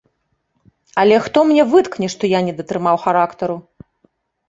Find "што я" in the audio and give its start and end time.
2.17-2.43